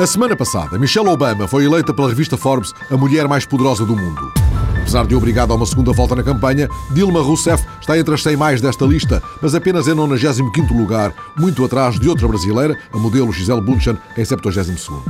[0.00, 3.94] A semana passada, Michelle Obama foi eleita pela revista Forbes a mulher mais poderosa do
[3.94, 4.32] mundo.
[4.80, 8.34] Apesar de obrigada a uma segunda volta na campanha, Dilma Rousseff está entre as 100
[8.34, 13.30] mais desta lista, mas apenas em 95º lugar, muito atrás de outra brasileira, a modelo
[13.30, 15.02] Gisele Bündchen, em 72º.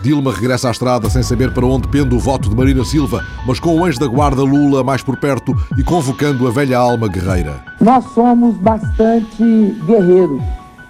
[0.00, 3.58] Dilma regressa à estrada sem saber para onde pende o voto de Marina Silva, mas
[3.58, 7.60] com o anjo da guarda Lula mais por perto e convocando a velha alma guerreira.
[7.80, 9.42] Nós somos bastante
[9.84, 10.40] guerreiros,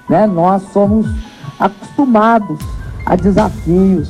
[0.07, 0.27] né?
[0.27, 1.07] Nós somos
[1.59, 2.59] acostumados
[3.13, 4.09] a desafios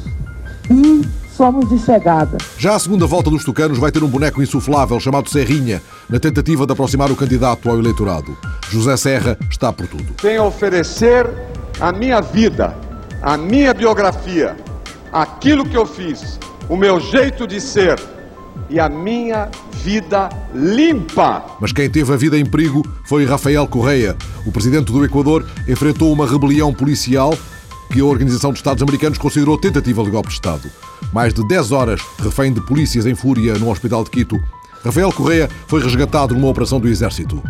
[0.71, 1.03] e
[1.37, 2.39] somos de chegada.
[2.57, 6.65] Já a segunda volta dos tucanos vai ter um boneco insuflável chamado Serrinha, na tentativa
[6.65, 8.37] de aproximar o candidato ao eleitorado.
[8.71, 10.15] José Serra está por tudo.
[10.23, 11.29] Tenho a oferecer
[11.81, 12.77] a minha vida,
[13.21, 14.57] a minha biografia,
[15.13, 17.99] aquilo que eu fiz, o meu jeito de ser
[18.71, 19.51] e a minha
[19.83, 21.45] vida limpa.
[21.61, 24.17] Mas quem teve a vida em perigo foi Rafael Correia.
[24.47, 27.37] O presidente do Equador enfrentou uma rebelião policial
[27.93, 30.71] que a Organização dos Estados Americanos considerou tentativa de golpe de Estado.
[31.13, 34.41] Mais de 10 horas refém de polícias em fúria no hospital de Quito,
[34.83, 37.43] Rafael Correia foi resgatado numa operação do Exército.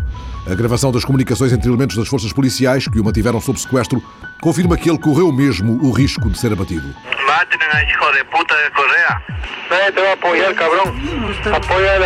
[0.50, 4.02] A gravação das comunicações entre elementos das forças policiais que o mantiveram sob sequestro
[4.40, 6.92] confirma que ele correu mesmo o risco de ser abatido.
[7.26, 9.22] Maten a hijo de puta de Correa.
[9.70, 10.92] Nadie te va a apoyar, cabrón.
[11.54, 11.98] Apoya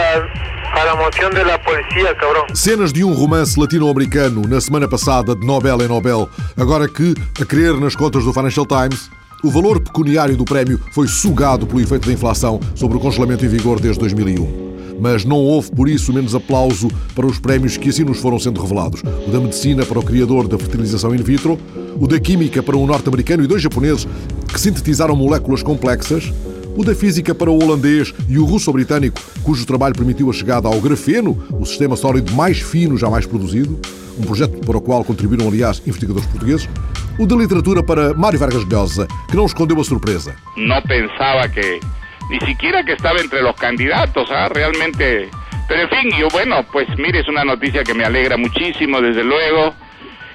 [0.74, 2.46] a, a de la policía, cabrón.
[2.54, 7.44] Cenas de um romance latino-americano na semana passada de Nobel em Nobel, agora que, a
[7.44, 9.10] crer nas contas do Financial Times,
[9.44, 13.48] o valor pecuniário do prémio foi sugado pelo efeito da inflação sobre o congelamento em
[13.48, 14.66] vigor desde 2001
[14.98, 18.60] mas não houve por isso menos aplauso para os prémios que assim nos foram sendo
[18.62, 19.02] revelados.
[19.26, 21.58] O da medicina para o criador da fertilização in vitro,
[21.98, 24.06] o da química para um norte-americano e dois japoneses
[24.48, 26.32] que sintetizaram moléculas complexas,
[26.76, 30.80] o da física para o holandês e o russo-britânico, cujo trabalho permitiu a chegada ao
[30.80, 33.80] grafeno, o sistema sólido mais fino jamais produzido,
[34.18, 36.68] um projeto para o qual contribuíram, aliás, investigadores portugueses,
[37.18, 40.36] o da literatura para Mário Vargas Llosa, que não escondeu a surpresa.
[40.56, 41.80] Não pensava que
[42.30, 44.48] ni siquiera que estaba entre los candidatos, ¿ah?
[44.48, 45.30] realmente.
[45.68, 49.24] Pero en fin, yo bueno, pues mire, es una noticia que me alegra muchísimo, desde
[49.24, 49.74] luego.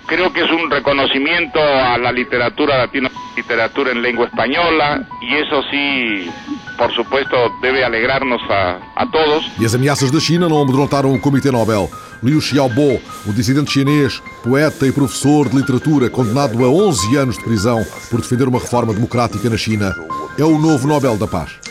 [0.08, 5.62] Creo que es un reconocimiento a la literatura latina, literatura en lengua española, y eso
[5.72, 6.30] sí,
[6.78, 9.46] por supuesto, debe alegrarnos a, a todos.
[9.60, 11.90] E as ameaças da China não amedrontaram o Comitê Nobel.
[12.24, 17.44] Liu Xiaobo, o dissidente chinês, poeta e professor de literatura, condenado a 11 anos de
[17.44, 19.96] prisão por defender uma reforma democrática na China,
[20.38, 21.62] é o novo Nobel da Paz.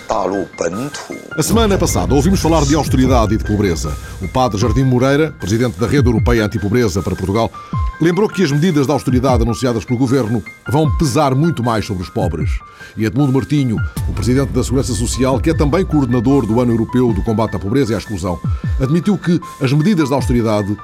[1.39, 3.97] A semana passada ouvimos falar de austeridade e de pobreza.
[4.21, 7.49] O padre Jardim Moreira, presidente da Rede Europeia Antipobreza para Portugal,
[8.01, 12.09] lembrou que as medidas de austeridade anunciadas pelo governo vão pesar muito mais sobre os
[12.09, 12.51] pobres.
[12.97, 13.77] E Edmundo Martinho,
[14.09, 17.59] o presidente da Segurança Social, que é também coordenador do Ano Europeu do Combate à
[17.59, 18.41] Pobreza e à Exclusão,
[18.81, 20.77] admitiu que as medidas de austeridade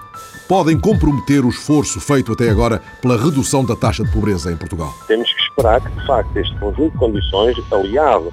[0.47, 4.94] podem comprometer o esforço feito até agora pela redução da taxa de pobreza em Portugal.
[5.09, 8.31] Temos que esperar que, de facto, este conjunto de condições, aliado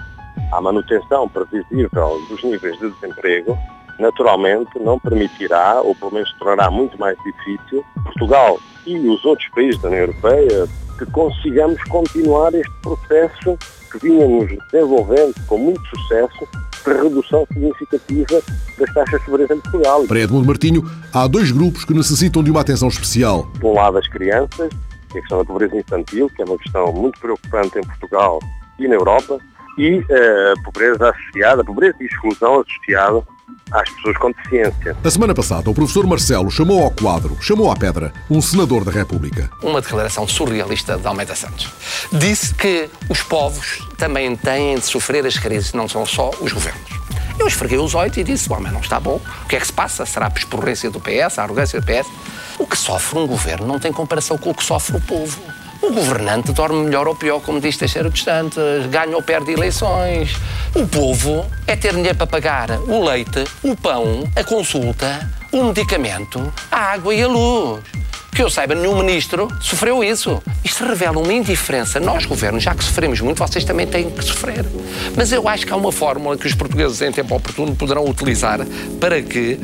[0.52, 3.58] à manutenção previsível dos níveis de desemprego,
[4.00, 9.81] naturalmente não permitirá, ou pelo menos tornará muito mais difícil, Portugal e os outros países
[9.81, 10.68] da União Europeia
[10.98, 13.58] que consigamos continuar este processo
[13.92, 16.48] que vínhamos desenvolvendo com muito sucesso
[16.86, 18.42] de redução significativa
[18.78, 20.04] das taxas de pobreza em Portugal.
[20.06, 20.84] Para Edmundo Martinho,
[21.14, 23.48] há dois grupos que necessitam de uma atenção especial.
[23.60, 24.70] Por um lado, as crianças,
[25.10, 28.40] que é a questão da pobreza infantil, que é uma questão muito preocupante em Portugal
[28.80, 29.40] e na Europa,
[29.78, 33.24] e a pobreza associada, a pobreza e exclusão associada
[33.72, 34.96] às pessoas com deficiência.
[35.04, 38.92] A semana passada, o professor Marcelo chamou ao quadro, chamou à pedra, um senador da
[38.92, 39.50] República.
[39.62, 41.70] Uma declaração surrealista de Almeida Santos.
[42.12, 47.04] Disse que os povos também têm de sofrer as crises, não são só os governos.
[47.40, 49.20] Eu esfreguei os olhos e disse: Homem, não está bom.
[49.44, 50.06] O que é que se passa?
[50.06, 52.08] Será a pesporrência do PS, a arrogância do PS?
[52.60, 55.42] O que sofre um governo não tem comparação com o que sofre o povo.
[55.84, 60.34] O governante dorme melhor ou pior, como diz Teixeira dos Santos, ganha ou perde eleições.
[60.74, 66.52] O povo é ter dinheiro para pagar o leite, o pão, a consulta, o medicamento,
[66.72, 67.81] a água e a luz.
[68.34, 70.42] Que eu saiba, nenhum ministro sofreu isso.
[70.63, 72.00] Isto revela uma indiferença.
[72.00, 74.66] Nós, governos, já que sofremos muito, vocês também têm que sofrer.
[75.16, 78.66] Mas eu acho que há uma fórmula que os portugueses, em tempo oportuno, poderão utilizar
[79.00, 79.60] para que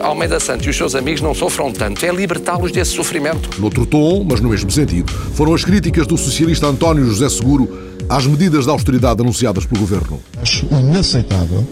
[0.00, 2.06] Almeida Santos e os seus amigos não sofram tanto.
[2.06, 3.60] É libertá-los desse sofrimento.
[3.60, 8.26] Noutro tom, mas no mesmo sentido, foram as críticas do socialista António José Seguro às
[8.26, 10.22] medidas de austeridade anunciadas pelo governo.
[10.40, 11.66] Acho inaceitável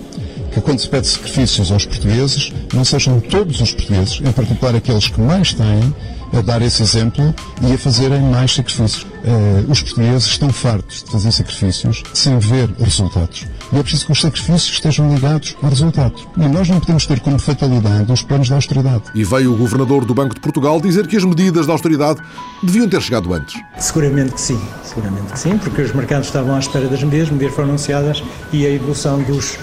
[0.52, 5.08] que quando se pede sacrifícios aos portugueses, não sejam todos os portugueses, em particular aqueles
[5.08, 5.94] que mais têm,
[6.32, 9.02] a dar esse exemplo e a fazerem mais sacrifícios.
[9.02, 13.46] Uh, os portugueses estão fartos de fazer sacrifícios sem ver resultados.
[13.72, 16.26] E é preciso que os sacrifícios estejam ligados a resultados.
[16.36, 19.04] E nós não podemos ter como fatalidade os planos de austeridade.
[19.14, 22.20] E veio o governador do Banco de Portugal dizer que as medidas de austeridade
[22.62, 23.60] deviam ter chegado antes.
[23.78, 27.32] Seguramente que sim, seguramente que sim, porque os mercados estavam à espera das medidas, as
[27.32, 29.56] medidas foram anunciadas e a evolução dos,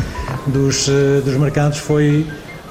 [0.48, 2.26] dos, eh, dos mercados foi,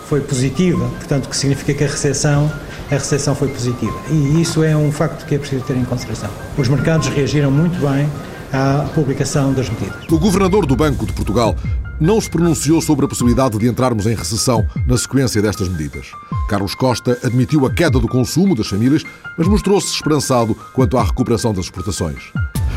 [0.06, 2.50] foi positiva, portanto, o que significa que a recessão
[2.90, 3.96] a recepção foi positiva.
[4.10, 6.30] E isso é um facto que é preciso ter em consideração.
[6.56, 8.10] Os mercados reagiram muito bem
[8.52, 10.04] à publicação das medidas.
[10.10, 11.54] O governador do Banco de Portugal
[12.00, 16.06] não se pronunciou sobre a possibilidade de entrarmos em recessão na sequência destas medidas.
[16.48, 19.02] Carlos Costa admitiu a queda do consumo das famílias,
[19.36, 22.22] mas mostrou-se esperançado quanto à recuperação das exportações.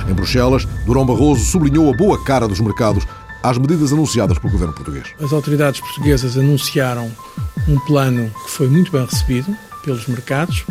[0.09, 3.05] Em Bruxelas, Durão Barroso sublinhou a boa cara dos mercados
[3.43, 5.07] às medidas anunciadas pelo governo português.
[5.21, 7.11] As autoridades portuguesas anunciaram
[7.67, 10.63] um plano que foi muito bem recebido, pelos mercados,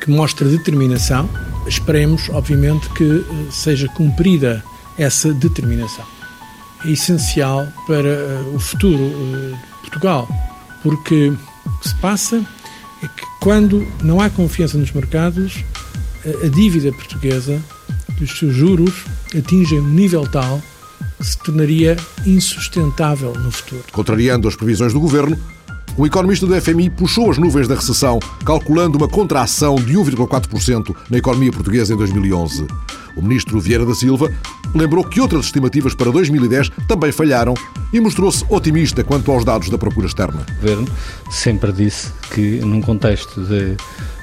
[0.00, 1.28] que mostra determinação.
[1.66, 4.62] Esperemos, obviamente, que eh, seja cumprida
[4.98, 6.04] essa determinação.
[6.84, 10.28] É essencial para eh, o futuro eh, de Portugal,
[10.82, 11.32] porque
[11.64, 12.44] o que se passa
[13.02, 15.64] é que quando não há confiança nos mercados,
[16.44, 17.60] a dívida portuguesa,
[18.20, 19.04] os seus juros,
[19.36, 20.62] atingem um nível tal
[21.18, 21.96] que se tornaria
[22.26, 23.84] insustentável no futuro.
[23.90, 25.38] Contrariando as previsões do governo,
[25.96, 31.18] o economista do FMI puxou as nuvens da recessão, calculando uma contração de 1,4% na
[31.18, 32.66] economia portuguesa em 2011.
[33.14, 34.32] O ministro Vieira da Silva
[34.74, 37.52] lembrou que outras estimativas para 2010 também falharam
[37.92, 40.46] e mostrou-se otimista quanto aos dados da procura externa.
[40.48, 40.88] O governo
[41.30, 43.76] sempre disse que, num contexto de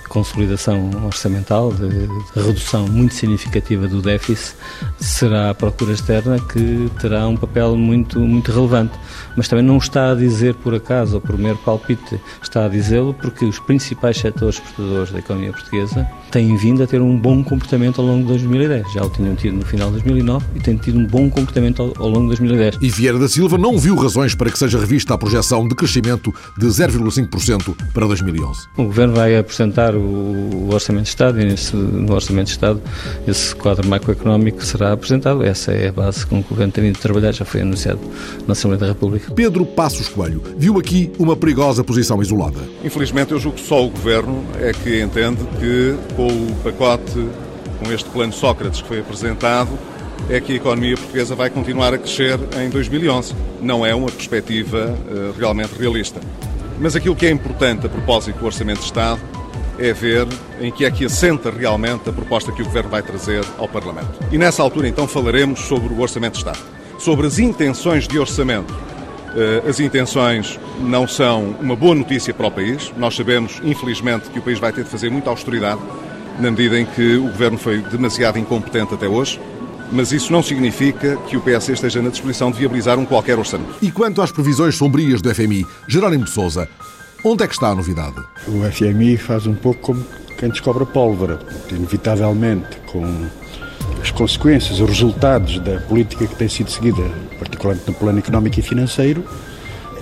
[0.10, 4.56] consolidação orçamental, de, redução muito significativa do déficit,
[5.00, 8.94] será a procura externa que terá um papel muito, muito relevante.
[9.40, 13.14] Mas também não está a dizer por acaso ou por mero palpite, está a dizê-lo
[13.14, 18.02] porque os principais setores exportadores da economia portuguesa têm vindo a ter um bom comportamento
[18.02, 18.92] ao longo de 2010.
[18.92, 22.04] Já o tinham tido no final de 2009 e têm tido um bom comportamento ao,
[22.04, 22.80] ao longo de 2010.
[22.82, 26.36] E Vieira da Silva não viu razões para que seja revista a projeção de crescimento
[26.58, 28.68] de 0,5% para 2011.
[28.76, 32.82] O Governo vai apresentar o Orçamento de Estado e nesse, no Orçamento de Estado
[33.26, 35.46] esse quadro macroeconómico será apresentado.
[35.46, 38.02] Essa é a base com que o Governo tem vindo a trabalhar, já foi anunciado
[38.46, 39.29] na Assembleia da República.
[39.36, 42.60] Pedro Passos Coelho viu aqui uma perigosa posição isolada.
[42.84, 47.28] Infelizmente, eu julgo que só o Governo é que entende que com o pacote,
[47.80, 49.70] com este plano Sócrates que foi apresentado,
[50.30, 53.34] é que a economia portuguesa vai continuar a crescer em 2011.
[53.62, 56.20] Não é uma perspectiva uh, realmente realista.
[56.80, 59.20] Mas aquilo que é importante a propósito do Orçamento de Estado
[59.78, 60.28] é ver
[60.60, 64.20] em que é que assenta realmente a proposta que o Governo vai trazer ao Parlamento.
[64.32, 66.60] E nessa altura, então, falaremos sobre o Orçamento de Estado,
[67.00, 68.74] sobre as intenções de orçamento.
[69.36, 72.92] Eh, as intenções não são uma boa notícia para o país.
[72.98, 75.82] Nós sabemos, infelizmente, que o país vai ter de fazer muita austeridade,
[76.40, 79.40] na medida em que o Governo foi demasiado incompetente até hoje
[79.92, 83.74] mas isso não significa que o PS esteja na disposição de viabilizar um qualquer orçamento.
[83.82, 86.70] E quanto às previsões sombrias do FMI, Jerónimo de Sousa,
[87.24, 88.16] Onde é que está a novidade?
[88.48, 90.06] O FMI faz um pouco como
[90.38, 91.38] quem descobre a pólvora,
[91.70, 93.28] inevitavelmente, com
[94.02, 97.04] as consequências, os resultados da política que tem sido seguida,
[97.38, 99.24] particularmente no plano económico e financeiro,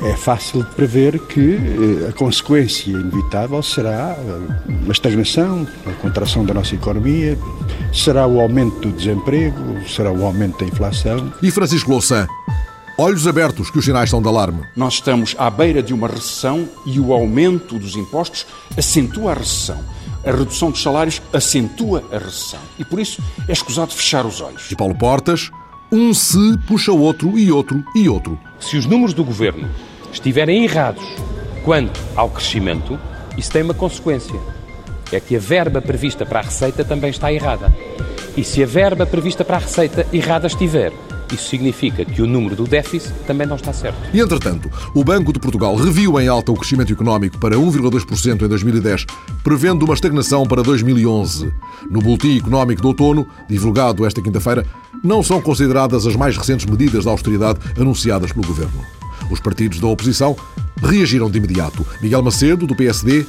[0.04, 6.46] é fácil de prever que eh, a consequência inevitável será eh, uma estagnação, a contração
[6.46, 7.38] da nossa economia,
[7.92, 9.58] será o aumento do desemprego,
[9.88, 11.34] será o aumento da inflação.
[11.42, 12.28] E Francisco Louçã,
[13.00, 14.64] Olhos abertos, que os sinais são de alarme.
[14.76, 19.78] Nós estamos à beira de uma recessão e o aumento dos impostos acentua a recessão.
[20.25, 22.60] A redução dos salários acentua a recessão.
[22.78, 24.72] E por isso é escusado fechar os olhos.
[24.72, 25.50] E Paulo Portas,
[25.91, 28.38] um se puxa outro e outro e outro.
[28.60, 29.70] Se os números do governo
[30.12, 31.06] estiverem errados
[31.63, 33.00] quanto ao crescimento,
[33.38, 34.39] isso tem uma consequência.
[35.12, 37.74] É que a verba prevista para a receita também está errada.
[38.36, 40.91] E se a verba prevista para a receita errada estiver,
[41.36, 43.98] isso significa que o número do déficit também não está certo.
[44.13, 48.48] E, entretanto, o Banco de Portugal reviu em alta o crescimento económico para 1,2% em
[48.48, 49.05] 2010,
[49.43, 51.51] prevendo uma estagnação para 2011.
[51.89, 54.65] No Boletim Económico de Outono, divulgado esta quinta-feira,
[55.03, 58.81] não são consideradas as mais recentes medidas de austeridade anunciadas pelo Governo.
[59.29, 60.36] Os partidos da oposição
[60.81, 61.86] reagiram de imediato.
[62.01, 63.25] Miguel Macedo, do PSD,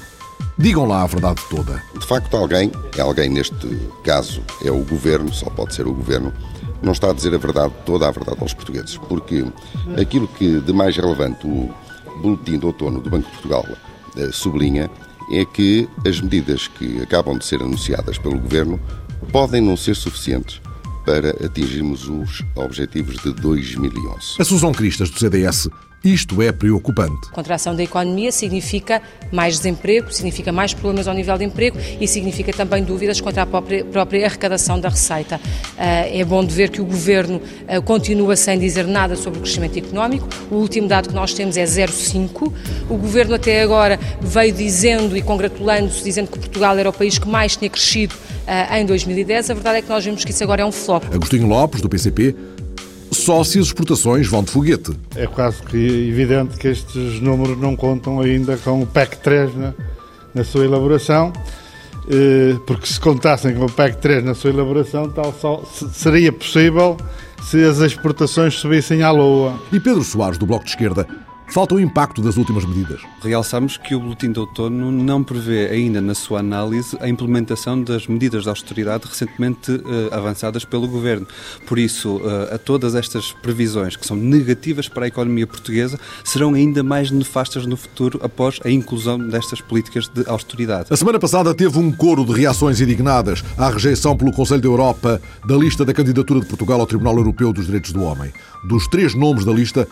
[0.56, 1.80] Digam lá a verdade toda.
[1.96, 6.32] De facto, alguém, é alguém neste caso, é o governo, só pode ser o governo,
[6.82, 9.44] não está a dizer a verdade, toda a verdade aos portugueses, porque
[10.00, 11.74] aquilo que de mais relevante o
[12.22, 13.66] Boletim de Outono do Banco de Portugal
[14.16, 14.90] eh, sublinha
[15.30, 18.80] é que as medidas que acabam de ser anunciadas pelo Governo
[19.30, 20.60] podem não ser suficientes
[21.04, 24.36] para atingirmos os objetivos de 2011.
[24.38, 25.68] A Susão Cristas, do CDS,
[26.04, 27.30] Isto é preocupante.
[27.32, 29.02] Contração da economia significa
[29.32, 33.46] mais desemprego, significa mais problemas ao nível de emprego e significa também dúvidas quanto à
[33.46, 35.40] própria, própria arrecadação da receita.
[35.76, 37.40] É bom de ver que o Governo
[37.84, 40.28] continua sem dizer nada sobre o crescimento económico.
[40.50, 42.52] O último dado que nós temos é 0,5.
[42.88, 47.28] O Governo até agora veio dizendo e congratulando-se, dizendo que Portugal era o país que
[47.28, 48.14] mais tinha crescido
[48.72, 49.50] em 2010.
[49.50, 51.04] A verdade é que nós vemos que isso agora é um flop.
[51.12, 52.36] Agostinho Lopes, do PCP,
[53.28, 54.90] só se as exportações vão de foguete.
[55.14, 59.74] É quase que evidente que estes números não contam ainda com o PEC 3 na,
[60.34, 61.30] na sua elaboração,
[62.08, 66.96] eh, porque se contassem com o PEC 3 na sua elaboração, tal só seria possível
[67.42, 69.60] se as exportações subissem à lua.
[69.70, 71.06] E Pedro Soares, do Bloco de Esquerda,
[71.50, 73.00] Falta o impacto das últimas medidas.
[73.22, 78.06] Realçamos que o Boletim de Outono não prevê ainda na sua análise a implementação das
[78.06, 81.26] medidas de austeridade recentemente uh, avançadas pelo Governo.
[81.66, 86.52] Por isso, uh, a todas estas previsões que são negativas para a economia portuguesa serão
[86.52, 90.88] ainda mais nefastas no futuro após a inclusão destas políticas de austeridade.
[90.90, 95.20] A semana passada teve um coro de reações indignadas à rejeição pelo Conselho da Europa
[95.46, 98.30] da lista da candidatura de Portugal ao Tribunal Europeu dos Direitos do Homem.
[98.64, 99.86] Dos três nomes da lista,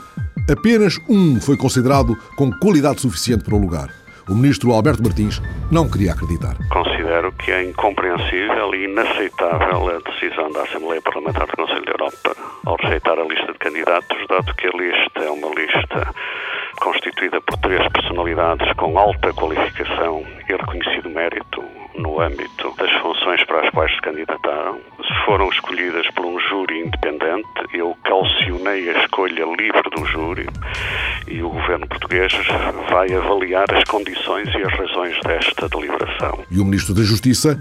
[0.50, 3.88] apenas um foi considerado com qualidade suficiente para o lugar.
[4.28, 6.56] O ministro Alberto Martins não queria acreditar.
[6.68, 12.36] Considero que é incompreensível e inaceitável a decisão da Assembleia Parlamentar do Conselho da Europa
[12.64, 16.12] ao rejeitar a lista de candidatos, dado que a lista é uma lista
[16.80, 21.62] constituída por três personalidades com alta qualificação e reconhecido mérito
[21.94, 24.80] no âmbito das funções para as quais se candidataram.
[25.24, 26.25] Foram escolhidas por
[28.66, 30.46] calcionei a escolha livre do júri
[31.28, 32.32] e o governo português
[32.90, 36.44] vai avaliar as condições e as razões desta deliberação.
[36.50, 37.60] E o Ministro da Justiça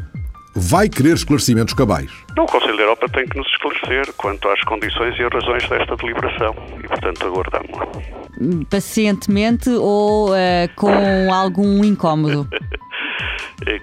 [0.55, 2.09] vai querer esclarecimentos cabais.
[2.37, 5.95] O Conselho da Europa tem que nos esclarecer quanto às condições e as razões desta
[5.95, 8.67] deliberação e, portanto, aguardamos.
[8.69, 10.35] Pacientemente ou uh,
[10.75, 12.47] com algum incómodo?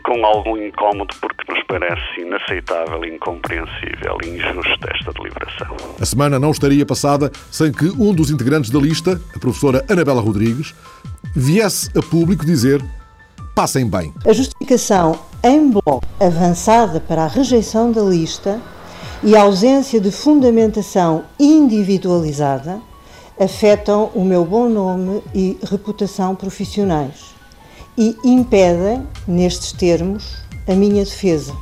[0.05, 5.77] com algum incómodo porque nos parece inaceitável, incompreensível e injusto esta deliberação.
[6.01, 10.21] A semana não estaria passada sem que um dos integrantes da lista, a professora Anabela
[10.21, 10.75] Rodrigues,
[11.35, 12.83] viesse a público dizer
[13.55, 14.13] passem bem.
[14.25, 18.61] A justificação em bloco avançada para a rejeição da lista
[19.23, 22.81] e a ausência de fundamentação individualizada
[23.39, 27.32] afetam o meu bom nome e reputação profissionais
[27.97, 31.53] e impedem, nestes termos, a minha defesa.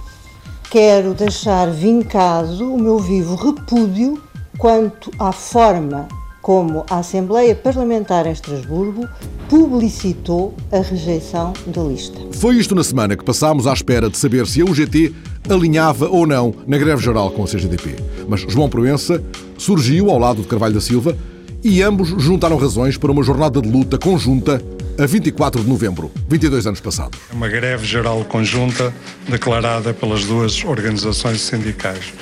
[0.71, 4.23] Quero deixar vincado o meu vivo repúdio
[4.57, 6.07] quanto à forma
[6.41, 9.07] como a Assembleia Parlamentar em Estrasburgo
[9.49, 12.19] publicitou a rejeição da lista.
[12.33, 15.15] Foi isto na semana que passámos à espera de saber se a UGT
[15.49, 17.97] alinhava ou não na greve geral com a CGDP.
[18.29, 19.23] Mas João Proença
[19.59, 21.17] surgiu ao lado de Carvalho da Silva
[21.63, 24.63] e ambos juntaram razões para uma jornada de luta conjunta
[25.01, 27.19] a 24 de novembro, 22 anos passados.
[27.31, 28.93] É uma greve geral conjunta
[29.27, 32.13] declarada pelas duas organizações sindicais.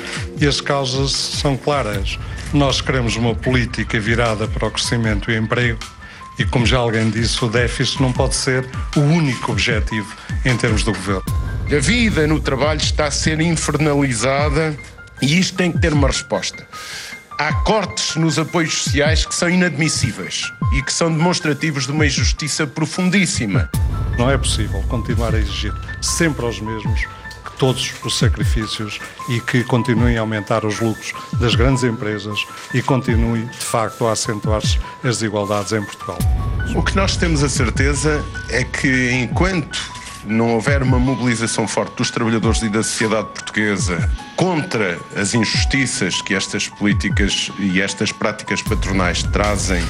[0.40, 2.16] E as causas são claras.
[2.54, 5.80] Nós queremos uma política virada para o crescimento e emprego
[6.38, 8.64] e, como já alguém disse, o déficit não pode ser
[8.96, 11.24] o único objetivo em termos do governo.
[11.66, 14.78] A vida no trabalho está a ser infernalizada
[15.20, 16.64] e isto tem que ter uma resposta
[17.38, 22.66] há cortes nos apoios sociais que são inadmissíveis e que são demonstrativos de uma injustiça
[22.66, 23.70] profundíssima.
[24.18, 27.06] Não é possível continuar a exigir sempre aos mesmos
[27.44, 32.82] que todos os sacrifícios e que continuem a aumentar os lucros das grandes empresas e
[32.82, 36.18] continue, de facto, a acentuar-se as desigualdades em Portugal.
[36.74, 42.10] O que nós temos a certeza é que enquanto não houver uma mobilização forte dos
[42.10, 49.22] trabalhadores e da sociedade portuguesa contra as injustiças que estas políticas e estas práticas patronais
[49.22, 49.82] trazem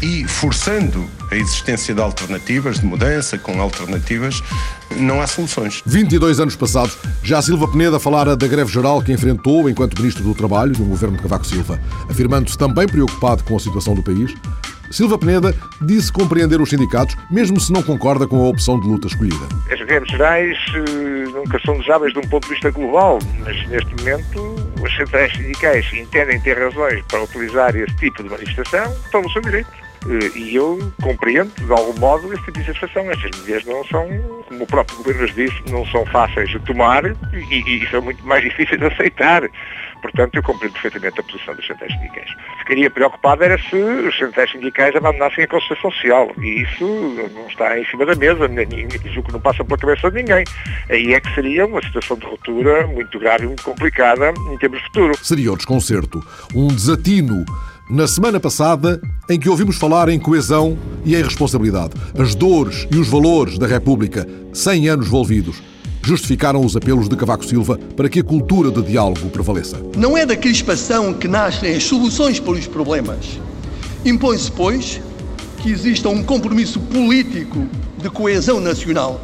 [0.00, 4.42] e forçando a existência de alternativas, de mudança com alternativas,
[4.96, 5.82] não há soluções.
[5.86, 10.34] 22 anos passados, já Silva Peneda falara da greve geral que enfrentou enquanto Ministro do
[10.34, 14.34] Trabalho no governo de Cavaco Silva, afirmando-se também preocupado com a situação do país.
[14.90, 19.06] Silva Peneda disse compreender os sindicatos, mesmo se não concorda com a opção de luta
[19.06, 19.46] escolhida.
[19.70, 23.94] As greves gerais uh, nunca são desejáveis de um ponto de vista global, mas neste
[23.96, 29.30] momento as centrais sindicais entendem ter razões para utilizar esse tipo de manifestação, estão no
[29.30, 29.70] seu direito.
[30.06, 33.10] Uh, e eu compreendo, de algum modo, esse tipo de satisfação.
[33.10, 34.08] Estas medidas não são,
[34.48, 37.14] como o próprio Governo nos disse, não são fáceis de tomar e,
[37.50, 39.42] e, e são muito mais difíceis de aceitar.
[40.00, 42.30] Portanto, eu compreendo perfeitamente a posição dos centrais sindicais.
[42.60, 46.32] Ficaria preocupado era se os centrais sindicais abandonassem a Constituição Social.
[46.38, 46.86] E isso
[47.34, 50.44] não está em cima da mesa, nem, julgo que não passa pela cabeça de ninguém.
[50.88, 54.78] Aí é que seria uma situação de ruptura muito grave e muito complicada em termos
[54.78, 55.12] de futuro.
[55.22, 57.44] Seria o desconcerto, um desatino
[57.90, 62.96] Na semana passada, em que ouvimos falar em coesão e em responsabilidade, as dores e
[62.96, 65.60] os valores da República, 100 anos envolvidos,
[66.00, 69.82] justificaram os apelos de Cavaco Silva para que a cultura de diálogo prevaleça.
[69.96, 73.40] Não é da crispação que nascem as soluções para os problemas.
[74.04, 75.00] Impõe-se, pois,
[75.58, 77.66] que exista um compromisso político
[77.98, 79.20] de coesão nacional.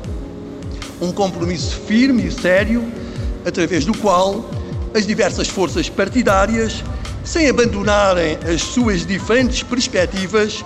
[1.01, 2.83] Um compromisso firme e sério,
[3.47, 4.51] através do qual
[4.93, 6.83] as diversas forças partidárias
[7.27, 10.65] sem abandonarem as suas diferentes perspectivas,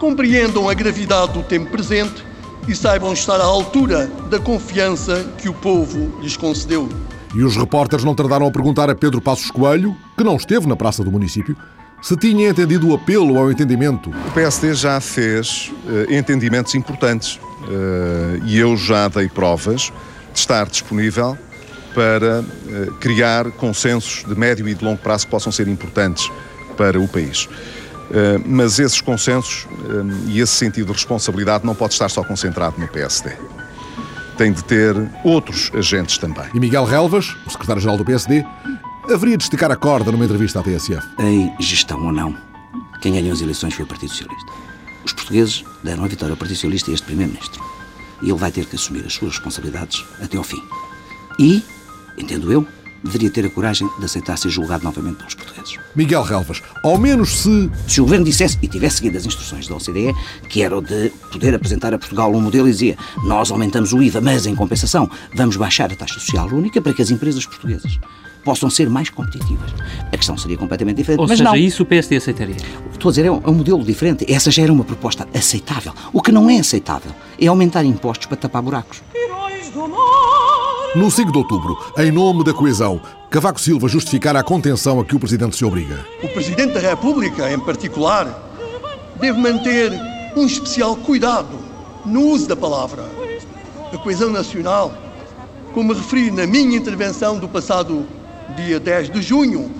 [0.00, 2.26] compreendam a gravidade do tempo presente
[2.66, 6.88] e saibam estar à altura da confiança que o povo lhes concedeu.
[7.34, 10.76] E os repórteres não tardaram a perguntar a Pedro Passos Coelho, que não esteve na
[10.76, 11.56] praça do município,
[12.02, 14.10] se tinha entendido o apelo ao entendimento.
[14.10, 19.92] O PSD já fez uh, entendimentos importantes uh, e eu já dei provas
[20.32, 21.38] de estar disponível
[21.94, 26.30] para uh, criar consensos de médio e de longo prazo que possam ser importantes
[26.76, 27.46] para o país.
[27.46, 32.78] Uh, mas esses consensos uh, e esse sentido de responsabilidade não pode estar só concentrado
[32.78, 33.32] no PSD.
[34.36, 34.94] Tem de ter
[35.24, 36.44] outros agentes também.
[36.54, 38.44] E Miguel Relvas, o secretário-geral do PSD,
[39.10, 41.06] haveria de esticar a corda numa entrevista à TSF.
[41.18, 42.36] Em gestão ou não,
[43.00, 44.52] quem ganhou as eleições foi o Partido Socialista.
[45.04, 47.62] Os portugueses deram a vitória ao Partido Socialista e este Primeiro-Ministro.
[48.22, 50.62] E ele vai ter que assumir as suas responsabilidades até ao fim.
[51.38, 51.62] E
[52.16, 52.66] entendo eu,
[53.02, 55.78] deveria ter a coragem de aceitar ser julgado novamente pelos portugueses.
[55.94, 57.70] Miguel Relvas, ao menos se...
[57.88, 60.14] Se o Governo dissesse e tivesse seguido as instruções da OCDE,
[60.48, 64.02] que era o de poder apresentar a Portugal um modelo e dizia nós aumentamos o
[64.02, 67.98] IVA, mas em compensação vamos baixar a taxa social única para que as empresas portuguesas
[68.44, 69.70] possam ser mais competitivas.
[70.12, 71.20] A questão seria completamente diferente.
[71.20, 71.56] Ou mas seja, não.
[71.56, 72.56] isso o PSD aceitaria?
[72.92, 74.30] Estou a dizer, é um, é um modelo diferente.
[74.32, 75.92] Essa já era uma proposta aceitável.
[76.12, 79.02] O que não é aceitável é aumentar impostos para tapar buracos.
[80.94, 85.16] No 5 de outubro, em nome da coesão, Cavaco Silva justificara a contenção a que
[85.16, 86.04] o Presidente se obriga.
[86.22, 88.26] O Presidente da República, em particular,
[89.18, 89.90] deve manter
[90.36, 91.58] um especial cuidado
[92.04, 93.04] no uso da palavra.
[93.90, 94.92] A coesão nacional,
[95.72, 98.06] como referi na minha intervenção do passado
[98.54, 99.70] dia 10 de junho,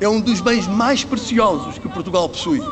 [0.00, 2.62] é um dos bens mais preciosos que Portugal possui.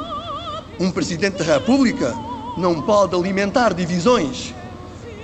[0.79, 2.15] Um Presidente da República
[2.57, 4.55] não pode alimentar divisões.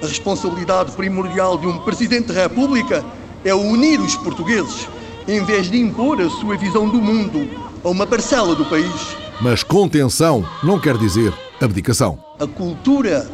[0.04, 3.02] A responsabilidade primordial de um Presidente da República
[3.42, 4.86] é unir os portugueses,
[5.26, 7.48] em vez de impor a sua visão do mundo
[7.82, 9.16] a uma parcela do país.
[9.40, 12.22] Mas contenção não quer dizer abdicação.
[12.38, 13.26] A cultura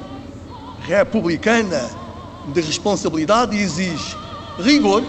[0.82, 1.90] republicana
[2.52, 4.16] de responsabilidade exige
[4.56, 5.02] rigor,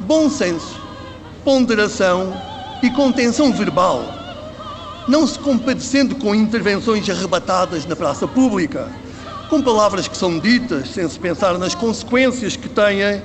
[0.00, 0.80] bom senso,
[1.44, 2.34] ponderação
[2.82, 4.02] e contenção verbal,
[5.06, 8.90] não se compadecendo com intervenções arrebatadas na praça pública,
[9.48, 13.22] com palavras que são ditas sem se pensar nas consequências que têm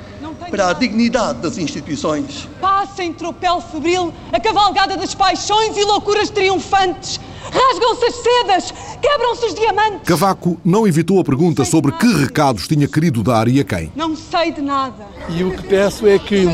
[0.49, 2.47] para a dignidade das instituições.
[2.59, 7.19] Passa em tropel febril a cavalgada das paixões e loucuras triunfantes.
[7.51, 10.01] Rasgam-se as sedas, quebram-se os diamantes.
[10.05, 13.91] Cavaco não evitou a pergunta sobre que recados tinha querido dar e a quem.
[13.95, 15.07] Não sei de nada.
[15.29, 16.45] E o que peço é que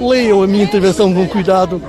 [0.00, 1.82] leiam a minha intervenção com cuidado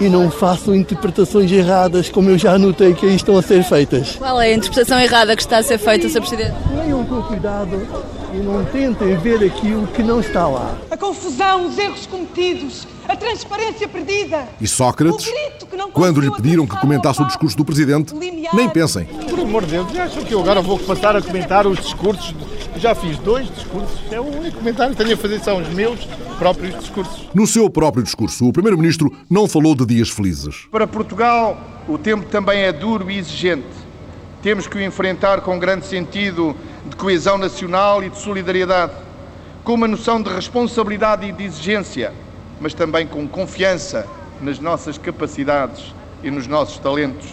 [0.00, 4.16] e não façam interpretações erradas, como eu já anotei que aí estão a ser feitas.
[4.16, 6.20] Qual é a interpretação errada que está a ser feita, Sr.
[6.20, 6.54] Presidente?
[6.74, 7.86] Leiam com cuidado
[8.32, 10.74] e não tentem ver aquilo que não está lá.
[10.90, 14.48] A confusão, os erros cometidos, a transparência perdida.
[14.60, 15.30] E Sócrates,
[15.92, 19.04] quando lhe pediram que comentasse o discurso do Presidente, nem pensem.
[19.04, 22.34] Por amor de Deus, acham que eu agora vou passar a comentar os discursos?
[22.76, 26.04] Já fiz dois discursos, é o único comentário que tenho a fazer são os meus
[26.38, 27.28] próprios discursos.
[27.34, 30.66] No seu próprio discurso, o Primeiro-Ministro não falou de dias felizes.
[30.70, 31.56] Para Portugal,
[31.86, 33.66] o tempo também é duro e exigente.
[34.42, 36.56] Temos que o enfrentar com grande sentido
[36.86, 38.92] de coesão nacional e de solidariedade,
[39.62, 42.12] com uma noção de responsabilidade e de exigência,
[42.60, 44.06] mas também com confiança
[44.40, 47.28] nas nossas capacidades e nos nossos talentos.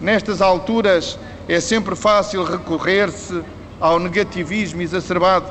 [0.00, 3.42] Nestas alturas é sempre fácil recorrer-se
[3.80, 5.50] ao negativismo exacerbado,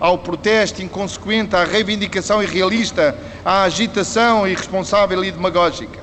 [0.00, 5.98] ao protesto inconsequente, à reivindicação irrealista, à agitação irresponsável e demagógica.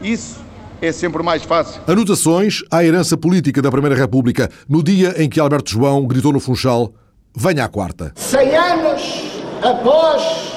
[0.00, 0.44] Isso
[0.80, 1.80] é sempre mais fácil.
[1.86, 6.40] Anotações à herança política da Primeira República, no dia em que Alberto João gritou no
[6.40, 6.92] Funchal:
[7.34, 8.12] venha à quarta.
[8.14, 10.52] 100 anos após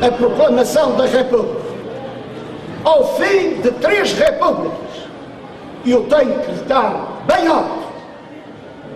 [0.00, 1.60] a proclamação da República,
[2.84, 4.78] ao fim de três repúblicas,
[5.84, 7.87] eu tenho que lhe dar bem alto,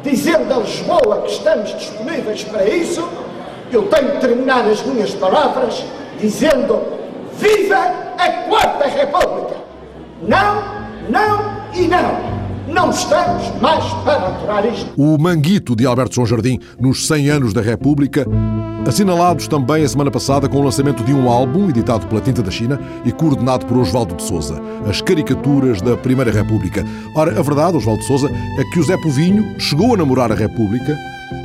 [0.03, 3.09] dizendo a Lisboa que estamos disponíveis para isso,
[3.71, 5.85] eu tenho que terminar as minhas palavras
[6.19, 6.83] dizendo
[7.39, 9.57] Viva a Quarta República!
[10.23, 10.63] Não,
[11.09, 12.42] não e não!
[12.73, 14.91] Não estamos mais para aturar isto.
[14.97, 18.27] O Manguito de Alberto João Jardim, nos 100 anos da República,
[18.89, 22.51] assinalados também a semana passada com o lançamento de um álbum editado pela Tinta da
[22.51, 24.59] China e coordenado por Osvaldo de Souza,
[24.89, 26.83] As Caricaturas da Primeira República.
[27.15, 30.35] Ora, a verdade, Osvaldo de Souza, é que o Zé Povinho chegou a namorar a
[30.35, 30.97] República,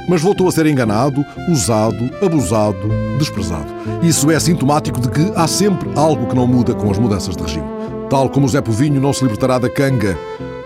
[0.08, 3.68] mas voltou a ser enganado, usado, abusado, desprezado.
[4.02, 7.44] Isso é sintomático de que há sempre algo que não muda com as mudanças de
[7.44, 7.68] regime.
[8.10, 10.18] Tal como o Zé Povinho não se libertará da canga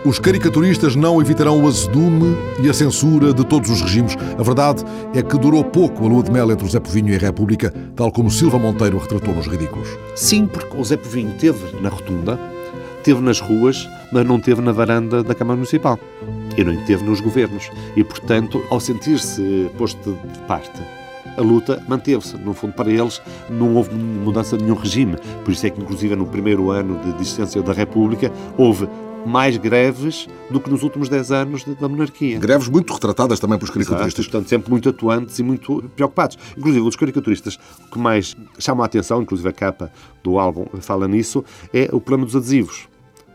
[0.03, 4.17] os caricaturistas não evitarão o azedume e a censura de todos os regimes.
[4.37, 4.83] A verdade
[5.13, 7.71] é que durou pouco a lua de mel entre o Zé Povinho e a República,
[7.95, 9.87] tal como Silva Monteiro retratou nos Ridículos.
[10.15, 12.39] Sim, porque o Zé Povinho teve na rotunda,
[13.03, 15.99] teve nas ruas, mas não teve na varanda da Câmara Municipal.
[16.57, 17.69] E não teve nos governos.
[17.95, 20.81] E, portanto, ao sentir-se posto de parte,
[21.37, 22.37] a luta manteve-se.
[22.37, 25.15] No fundo, para eles, não houve mudança de nenhum regime.
[25.45, 28.89] Por isso é que, inclusive, no primeiro ano de existência da República, houve
[29.25, 32.39] mais greves do que nos últimos 10 anos da monarquia.
[32.39, 34.19] Greves muito retratadas também pelos caricaturistas.
[34.19, 36.37] Exato, portanto, sempre muito atuantes e muito preocupados.
[36.57, 37.57] Inclusive, os caricaturistas
[37.91, 39.91] que mais chamam a atenção, inclusive a capa
[40.23, 42.90] do álbum fala nisso, é o problema dos adesivos.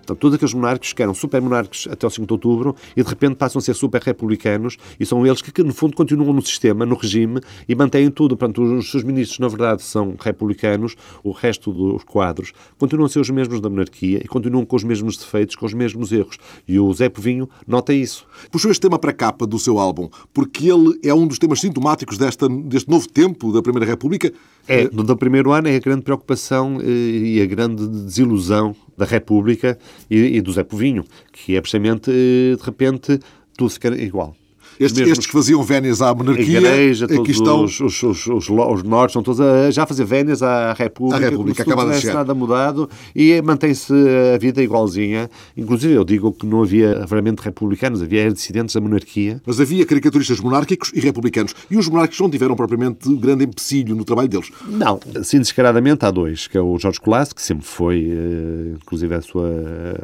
[0.07, 3.09] Portanto, todos aqueles monarcas que eram super monarcas até o 5 de outubro e de
[3.09, 6.41] repente passam a ser super republicanos e são eles que, que, no fundo, continuam no
[6.41, 8.37] sistema, no regime e mantêm tudo.
[8.37, 13.19] Portanto, os seus ministros, na verdade, são republicanos, o resto dos quadros continuam a ser
[13.19, 16.39] os mesmos da monarquia e continuam com os mesmos defeitos, com os mesmos erros.
[16.69, 18.27] E o Zé Povinho nota isso.
[18.51, 21.61] Puxou este tema para a capa do seu álbum porque ele é um dos temas
[21.61, 24.33] sintomáticos desta, deste novo tempo da Primeira República.
[24.69, 29.79] É, do primeiro ano é a grande preocupação eh, e a grande desilusão da República
[30.11, 33.19] e, e do Zé Povinho, que é precisamente, de repente,
[33.57, 34.35] tudo ficar igual.
[34.79, 37.65] Estes, estes que faziam vénias à monarquia, igreja, todos estão...
[37.65, 41.27] os, os, os, os, os nortes estão todos a, já a fazer vénias à República,
[41.27, 43.93] a República como se não tivesse nada mudado e mantém-se
[44.35, 45.31] a vida igualzinha.
[45.57, 49.41] Inclusive, eu digo que não havia realmente republicanos, havia dissidentes da monarquia.
[49.47, 51.55] Mas havia caricaturistas monárquicos e republicanos.
[51.71, 54.51] E os monárquicos não tiveram propriamente grande empecilho no trabalho deles.
[54.69, 59.15] Não, sim, descaradamente há dois, que é o Jorge Colasso, que sempre foi, eh, inclusive
[59.15, 59.47] a sua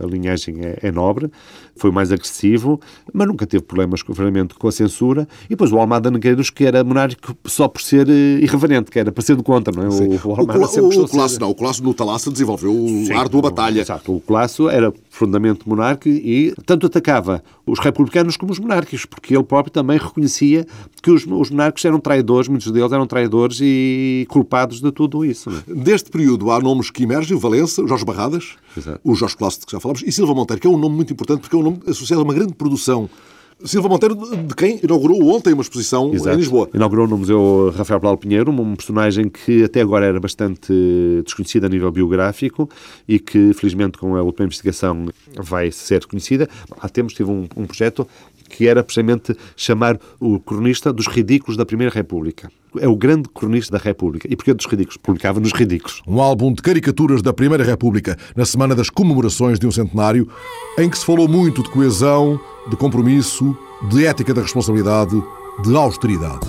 [0.03, 1.31] a linhagem é, é nobre,
[1.77, 2.81] foi mais agressivo,
[3.13, 5.27] mas nunca teve problemas realmente com a censura.
[5.46, 9.11] E depois o Almada Negreiros, que era monárquico só por ser eh, irreverente, que era
[9.11, 9.88] para ser do contra, não é?
[9.88, 11.51] O, o, Almada o, o, o Colasso, não.
[11.51, 13.81] O Colasso no Talassa desenvolveu o Sim, ardua batalha.
[13.81, 14.14] Exato.
[14.14, 19.42] O Colasso era profundamente monárquico e tanto atacava os republicanos como os monárquicos, porque ele
[19.42, 20.64] próprio também reconhecia
[21.03, 25.51] que os, os monárquicos eram traidores, muitos deles eram traidores e culpados de tudo isso.
[25.51, 25.75] É?
[25.75, 29.01] Deste período há nomes que emergem, o Valença, o Jorge Barradas, Exato.
[29.03, 31.12] o Jorge Colasso, de que já falamos, e Silva Monteiro, que é um nome muito
[31.12, 33.11] importante porque é um nome associado a uma grande produção
[33.65, 36.31] Silva Monteiro, de quem inaugurou ontem uma exposição Exato.
[36.35, 36.69] em Lisboa.
[36.75, 40.73] Inaugurou no Museu Rafael Paulo Pinheiro, um personagem que até agora era bastante
[41.25, 42.69] desconhecido a nível biográfico
[43.07, 46.49] e que, felizmente, com a última investigação vai ser conhecida.
[46.81, 48.07] Há tempos tive um, um projeto
[48.53, 52.51] que era precisamente chamar o cronista dos ridículos da Primeira República.
[52.79, 54.29] É o grande cronista da República.
[54.31, 54.97] E porquê dos ridículos?
[54.99, 56.03] Publicava nos ridículos.
[56.07, 60.29] Um álbum de caricaturas da Primeira República, na semana das comemorações de um centenário,
[60.79, 63.57] em que se falou muito de coesão, de compromisso,
[63.91, 65.23] de ética da responsabilidade,
[65.65, 66.47] de austeridade.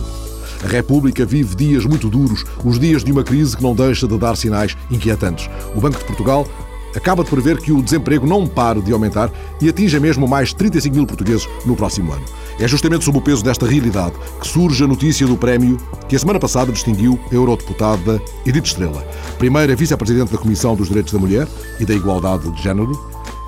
[0.63, 4.17] A República vive dias muito duros, os dias de uma crise que não deixa de
[4.17, 5.49] dar sinais inquietantes.
[5.75, 6.47] O Banco de Portugal
[6.95, 10.95] acaba de prever que o desemprego não pare de aumentar e atinja mesmo mais 35
[10.95, 12.23] mil portugueses no próximo ano.
[12.59, 15.77] É justamente sob o peso desta realidade que surge a notícia do prémio
[16.07, 19.05] que a semana passada distinguiu a eurodeputada Edith Estrela,
[19.37, 21.47] primeira vice-presidente da Comissão dos Direitos da Mulher
[21.79, 22.91] e da Igualdade de Género.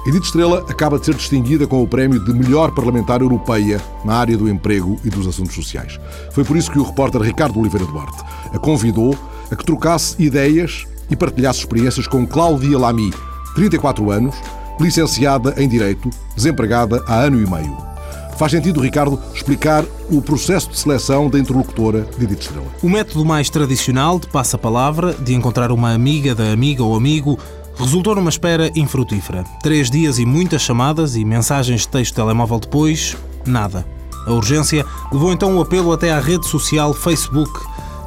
[0.08, 4.38] Edith Estrela acaba de ser distinguida com o prémio de melhor parlamentar europeia na área
[4.38, 6.00] do emprego e dos assuntos sociais.
[6.32, 9.18] Foi por isso que o repórter Ricardo Oliveira Duarte a convidou
[9.52, 13.12] a que trocasse ideias e partilhasse experiências com Cláudia Lamy,
[13.56, 14.36] 34 anos,
[14.80, 17.76] licenciada em Direito, desempregada há ano e meio.
[18.38, 22.68] Faz sentido, Ricardo, explicar o processo de seleção da interlocutora de Edith Estrela.
[22.84, 27.40] O método mais tradicional de passa-palavra, de encontrar uma amiga da amiga ou amigo,
[27.78, 29.46] resultou numa espera infrutífera.
[29.64, 33.16] Três dias e muitas chamadas e mensagens de texto telemóvel depois,
[33.46, 33.86] nada.
[34.28, 37.58] A urgência levou então o apelo até à rede social Facebook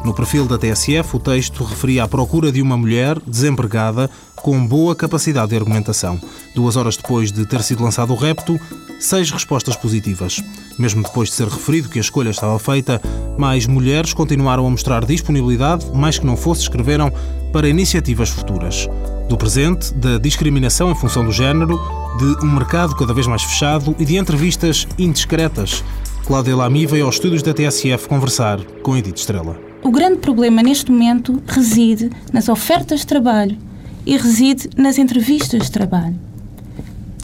[0.04, 4.08] no perfil da TSF, o texto referia à procura de uma mulher desempregada
[4.42, 6.20] com boa capacidade de argumentação.
[6.54, 8.58] Duas horas depois de ter sido lançado o repto,
[8.98, 10.42] seis respostas positivas.
[10.78, 13.00] Mesmo depois de ser referido que a escolha estava feita,
[13.38, 17.12] mais mulheres continuaram a mostrar disponibilidade, mais que não fosse, escreveram
[17.52, 18.88] para iniciativas futuras.
[19.28, 21.78] Do presente, da discriminação em função do género,
[22.18, 25.84] de um mercado cada vez mais fechado e de entrevistas indiscretas.
[26.26, 29.58] Cláudia Lamy veio aos estúdios da TSF conversar com Edith Estrela.
[29.82, 33.67] O grande problema neste momento reside nas ofertas de trabalho
[34.08, 36.16] e reside nas entrevistas de trabalho.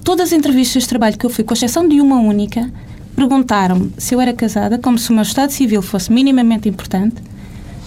[0.05, 2.71] todas as entrevistas de trabalho que eu fui, com exceção de uma única,
[3.17, 7.17] perguntaram-me se eu era casada, como se o meu estado civil fosse minimamente importante,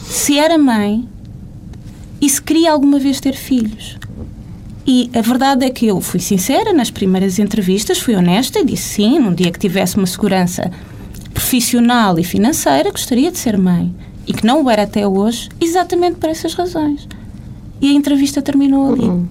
[0.10, 1.08] se era mãe
[2.20, 4.00] e se queria alguma vez ter filhos.
[4.84, 8.96] E a verdade é que eu fui sincera nas primeiras entrevistas, fui honesta e disse
[8.96, 10.72] sim, num dia que tivesse uma segurança
[11.36, 13.94] profissional e financeira, gostaria de ser mãe.
[14.26, 17.08] E que não o era até hoje, exatamente por essas razões.
[17.82, 19.06] E a entrevista terminou ali.
[19.06, 19.28] Uhum.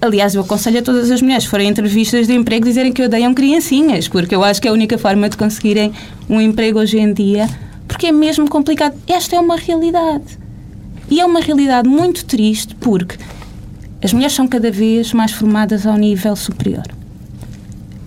[0.00, 3.34] Aliás, eu aconselho a todas as mulheres que forem entrevistas de emprego dizerem que odeiam
[3.34, 5.92] criancinhas, porque eu acho que é a única forma de conseguirem
[6.30, 7.48] um emprego hoje em dia,
[7.88, 8.96] porque é mesmo complicado.
[9.08, 10.38] Esta é uma realidade.
[11.10, 13.16] E é uma realidade muito triste porque
[14.02, 16.84] as mulheres são cada vez mais formadas ao nível superior.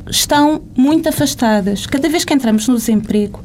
[0.09, 1.85] Estão muito afastadas.
[1.85, 3.41] Cada vez que entramos no desemprego,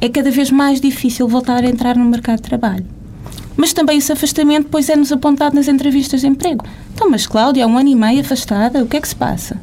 [0.00, 2.93] é cada vez mais difícil voltar a entrar no mercado de trabalho.
[3.56, 6.64] Mas também esse afastamento depois é-nos apontado nas entrevistas de emprego.
[6.92, 9.60] Então, mas Cláudia, há um ano e meio afastada, o que é que se passa?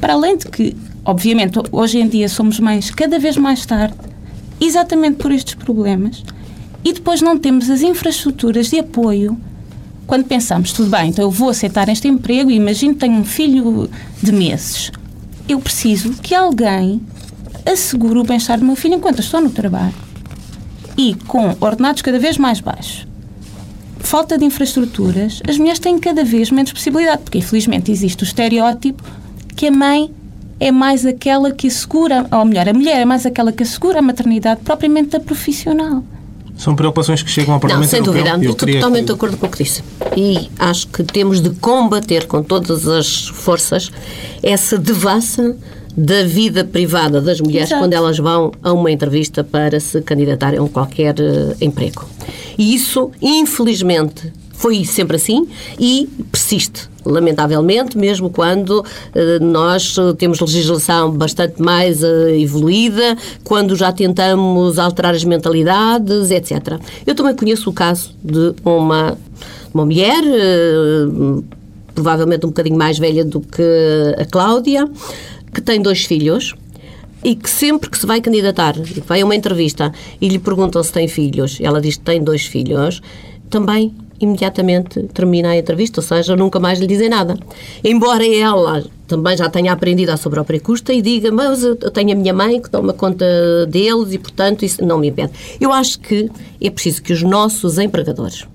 [0.00, 3.96] Para além de que, obviamente, hoje em dia somos mães cada vez mais tarde,
[4.60, 6.22] exatamente por estes problemas,
[6.84, 9.38] e depois não temos as infraestruturas de apoio.
[10.06, 13.24] Quando pensamos, tudo bem, então eu vou aceitar este emprego e imagino que tenho um
[13.24, 13.90] filho
[14.22, 14.92] de meses.
[15.48, 17.00] Eu preciso que alguém
[17.64, 20.05] assegure o bem-estar do meu filho enquanto estou no trabalho
[20.96, 23.06] e com ordenados cada vez mais baixos,
[24.00, 29.02] falta de infraestruturas, as mulheres têm cada vez menos possibilidade, porque infelizmente existe o estereótipo
[29.54, 30.10] que a mãe
[30.58, 34.02] é mais aquela que assegura, ou melhor, a mulher é mais aquela que assegura a
[34.02, 36.02] maternidade propriamente da profissional.
[36.56, 38.22] São preocupações que chegam ao Parlamento Não, sem Europeu.
[38.24, 39.06] dúvida, estou totalmente que...
[39.06, 39.82] de acordo com o que disse.
[40.16, 43.92] E acho que temos de combater com todas as forças
[44.42, 45.54] essa devassa
[45.96, 47.82] da vida privada das mulheres Exato.
[47.82, 52.04] quando elas vão a uma entrevista para se candidatarem a qualquer uh, emprego.
[52.58, 55.46] E isso, infelizmente, foi sempre assim
[55.78, 58.84] e persiste, lamentavelmente, mesmo quando uh,
[59.44, 66.78] nós temos legislação bastante mais uh, evoluída, quando já tentamos alterar as mentalidades, etc.
[67.06, 69.16] Eu também conheço o caso de uma,
[69.72, 71.44] uma mulher, uh,
[71.94, 73.62] provavelmente um bocadinho mais velha do que
[74.18, 74.88] a Cláudia,
[75.56, 76.54] que tem dois filhos
[77.24, 78.74] e que sempre que se vai candidatar,
[79.06, 79.90] vai a uma entrevista
[80.20, 83.00] e lhe perguntam se tem filhos, ela diz que tem dois filhos,
[83.48, 87.38] também imediatamente termina a entrevista, ou seja, nunca mais lhe dizem nada.
[87.82, 92.12] Embora ela também já tenha aprendido à sua própria custa e diga, mas eu tenho
[92.12, 93.24] a minha mãe que toma conta
[93.66, 95.32] deles e, portanto, isso não me impede.
[95.58, 98.46] Eu acho que é preciso que os nossos empregadores,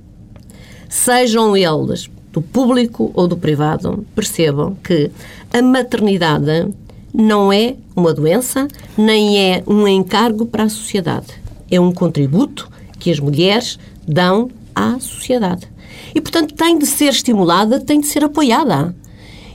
[0.87, 5.09] sejam eles do público ou do privado, percebam que
[5.51, 6.69] a maternidade
[7.13, 11.27] não é uma doença, nem é um encargo para a sociedade.
[11.69, 12.69] É um contributo
[12.99, 15.67] que as mulheres dão à sociedade.
[16.13, 18.95] E, portanto, tem de ser estimulada, tem de ser apoiada.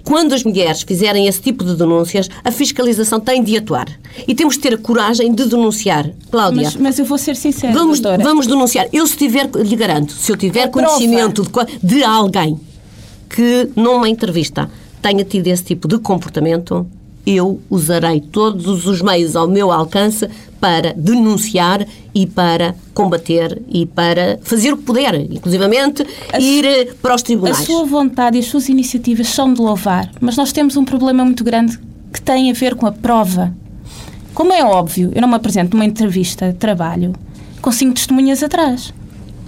[0.05, 3.88] Quando as mulheres fizerem esse tipo de denúncias, a fiscalização tem de atuar.
[4.27, 6.09] E temos de ter a coragem de denunciar.
[6.31, 6.62] Cláudia.
[6.62, 7.73] Mas, mas eu vou ser sincera.
[7.73, 8.87] Vamos, vamos denunciar.
[8.92, 12.59] Eu, se tiver, lhe garanto, se eu tiver é conhecimento de, de alguém
[13.29, 14.71] que, numa entrevista,
[15.03, 16.87] tenha tido esse tipo de comportamento,
[17.26, 20.28] eu usarei todos os meios ao meu alcance
[20.60, 26.84] para denunciar e para combater e para fazer o que puder, inclusivamente a ir eh,
[27.02, 27.60] para os tribunais.
[27.60, 31.24] A sua vontade e as suas iniciativas são de louvar, mas nós temos um problema
[31.24, 31.78] muito grande
[32.12, 33.52] que tem a ver com a prova.
[34.32, 37.12] Como é óbvio, eu não me apresento numa entrevista de trabalho
[37.60, 38.94] com cinco testemunhas atrás.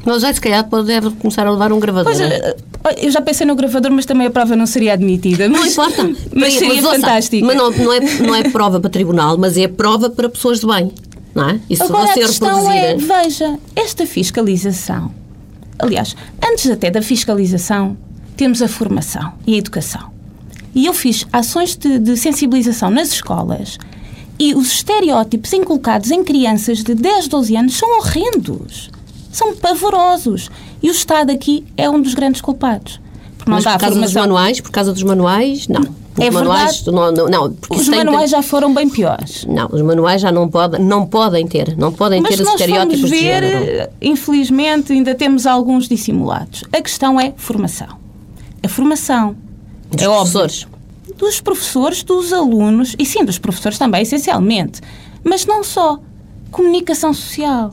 [0.08, 2.10] Mas já se calhar deve começar a levar um gravador.
[2.10, 2.56] Pois, é?
[2.96, 5.50] Eu já pensei no gravador, mas também a prova não seria admitida.
[5.50, 6.02] Mas, não importa.
[6.32, 7.46] Mas seria mas, fantástico.
[7.46, 10.66] Mas não, não, é, não é prova para tribunal, mas é prova para pessoas de
[10.66, 10.90] bem.
[11.34, 11.60] Não é?
[11.68, 15.12] Isso Agora, a questão é, veja, esta fiscalização.
[15.78, 17.94] Aliás, antes até da fiscalização,
[18.34, 20.10] temos a formação e a educação.
[20.74, 23.78] E eu fiz ações de, de sensibilização nas escolas
[24.38, 28.90] e os estereótipos inculcados em crianças de 10, 12 anos são horrendos.
[29.38, 30.50] São pavorosos.
[30.82, 33.00] E o Estado aqui é um dos grandes culpados.
[33.36, 35.82] Porque Mas por causa dos manuais, por causa dos manuais, não.
[35.82, 39.44] Os é manuais, não, não, não os manuais já foram bem piores.
[39.44, 43.08] Não, os manuais já não, pode, não podem ter, não podem Mas ter os estereótipos
[43.08, 43.90] ver, de género.
[44.02, 46.64] Infelizmente, ainda temos alguns dissimulados.
[46.72, 47.96] A questão é formação.
[48.60, 49.36] A formação.
[49.92, 50.64] Dos é professores.
[50.64, 54.80] Óbvio, dos professores, dos alunos, e sim, dos professores também, essencialmente.
[55.22, 56.00] Mas não só.
[56.50, 57.72] Comunicação social.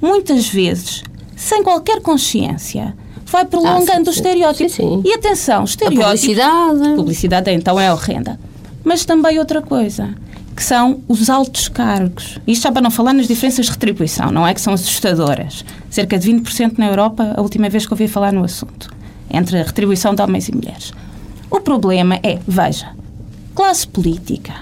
[0.00, 1.02] Muitas vezes
[1.36, 2.94] sem qualquer consciência,
[3.26, 4.70] vai prolongando ah, sim, o estereótipo.
[4.70, 5.02] Sim, sim.
[5.04, 6.02] E atenção, estereótipo.
[6.02, 6.96] A publicidade.
[6.96, 8.38] Publicidade então é horrenda.
[8.84, 10.14] Mas também outra coisa,
[10.54, 12.38] que são os altos cargos.
[12.46, 14.54] Isto já para não falar nas diferenças de retribuição, não é?
[14.54, 15.64] Que são assustadoras.
[15.90, 18.90] Cerca de 20% na Europa, a última vez que ouvi falar no assunto,
[19.30, 20.92] entre a retribuição de homens e mulheres.
[21.50, 22.90] O problema é, veja,
[23.54, 24.54] classe política.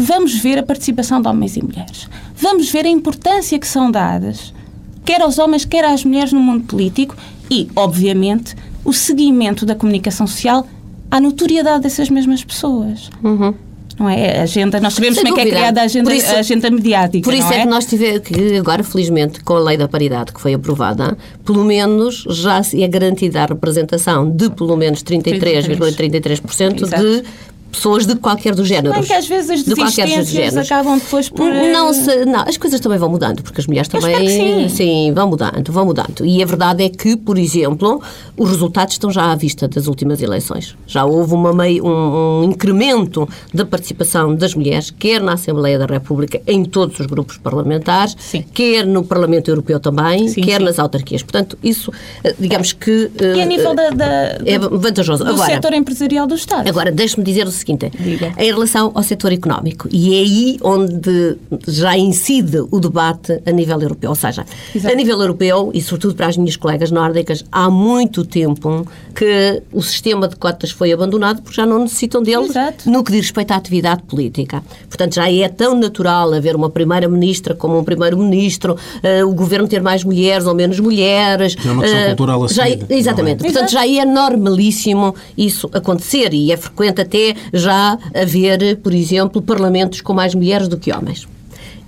[0.00, 2.08] Vamos ver a participação de homens e mulheres.
[2.36, 4.54] Vamos ver a importância que são dadas,
[5.04, 7.16] quer aos homens, quer às mulheres no mundo político
[7.50, 10.64] e, obviamente, o seguimento da comunicação social
[11.10, 13.10] à notoriedade dessas mesmas pessoas.
[13.24, 13.52] Uhum.
[13.98, 14.38] Não é?
[14.38, 15.56] A agenda, nós sabemos Sem como é que é dúvida.
[15.60, 17.24] criada a agenda, isso- a agenda mediática.
[17.24, 20.32] Por isso não é, que nós tivemos que agora, felizmente, com a lei da paridade
[20.32, 26.86] que foi aprovada, pelo menos já se é garantida a representação de pelo menos 33,33%
[26.88, 27.24] de
[27.70, 28.96] pessoas de qualquer dos géneros.
[28.98, 30.56] Bem que às vezes as de qualquer dos géneros.
[30.70, 31.48] acabam depois por...
[31.50, 34.66] eh, Não, se, não, as coisas também vão mudando, porque as mulheres Eu também.
[34.66, 35.12] que sim.
[35.14, 36.24] vão mudando, vão mudando.
[36.24, 38.02] E a verdade é que, por exemplo,
[38.36, 40.76] os resultados estão já à vista das últimas eleições.
[40.86, 45.86] Já houve uma mei- um, um incremento da participação das mulheres, quer na Assembleia da
[45.86, 48.16] República, em todos os grupos parlamentares,
[48.52, 51.22] quer no Parlamento Europeu também, quer nas autarquias.
[51.22, 51.92] Portanto, isso,
[52.24, 53.10] eh, digamos que.
[53.20, 55.24] E a eh, nível da, da- é vantajoso.
[55.24, 56.68] do Agora, setor empresarial do Estado.
[56.68, 57.90] Agora, deixe-me dizer o seguinte:
[58.38, 63.80] em relação ao setor económico, e é aí onde já incide o debate a nível
[63.80, 64.10] europeu.
[64.10, 64.44] Ou seja,
[64.84, 69.82] a nível europeu, e sobretudo para as minhas colegas nórdicas, há muito tempo que o
[69.82, 72.48] sistema de cotas foi abandonado porque já não necessitam dele
[72.86, 74.62] no que diz respeito à atividade política.
[74.88, 79.82] Portanto, já é tão natural haver uma primeira-ministra como um primeiro-ministro, eh, o governo ter
[79.82, 81.56] mais mulheres ou menos mulheres.
[81.64, 83.40] É uma questão eh, cultural já, assumida, Exatamente.
[83.40, 83.50] é?
[83.50, 90.00] Portanto, já é normalíssimo isso acontecer e é frequente até já haver, por exemplo, parlamentos
[90.00, 91.26] com mais mulheres do que homens.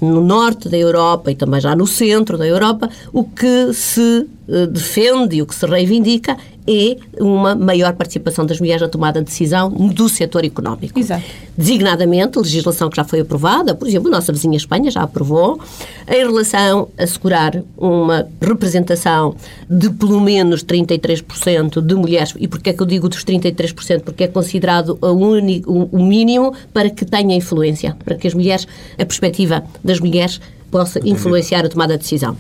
[0.01, 4.67] No norte da Europa e também já no centro da Europa, o que se eh,
[4.67, 9.27] defende e o que se reivindica é uma maior participação das mulheres na tomada de
[9.27, 10.99] decisão do setor económico.
[10.99, 11.25] Exato.
[11.57, 15.61] Designadamente, legislação que já foi aprovada, por exemplo, a nossa vizinha Espanha já aprovou,
[16.09, 19.35] em relação a assegurar uma representação
[19.69, 22.35] de pelo menos 33% de mulheres.
[22.39, 24.01] E porquê é que eu digo dos 33%?
[24.01, 28.35] Porque é considerado a uni- o o mínimo para que tenha influência, para que as
[28.35, 28.67] mulheres,
[28.99, 32.37] a perspectiva das mulheres possa influenciar a tomada de decisão.